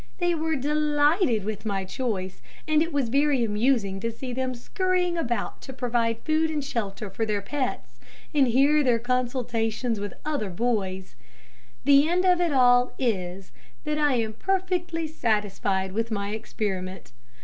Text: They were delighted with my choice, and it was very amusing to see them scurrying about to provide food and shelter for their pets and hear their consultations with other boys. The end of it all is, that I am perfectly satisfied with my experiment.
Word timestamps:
They 0.17 0.33
were 0.33 0.55
delighted 0.55 1.43
with 1.43 1.63
my 1.63 1.85
choice, 1.85 2.41
and 2.67 2.81
it 2.81 2.91
was 2.91 3.09
very 3.09 3.43
amusing 3.43 3.99
to 3.99 4.11
see 4.11 4.33
them 4.33 4.55
scurrying 4.55 5.15
about 5.15 5.61
to 5.61 5.73
provide 5.73 6.23
food 6.23 6.49
and 6.49 6.65
shelter 6.65 7.07
for 7.11 7.23
their 7.23 7.43
pets 7.43 7.99
and 8.33 8.47
hear 8.47 8.83
their 8.83 8.97
consultations 8.97 9.99
with 9.99 10.15
other 10.25 10.49
boys. 10.49 11.15
The 11.83 12.09
end 12.09 12.25
of 12.25 12.41
it 12.41 12.51
all 12.51 12.93
is, 12.97 13.51
that 13.83 13.99
I 13.99 14.15
am 14.15 14.33
perfectly 14.33 15.05
satisfied 15.05 15.91
with 15.91 16.09
my 16.09 16.31
experiment. 16.31 17.11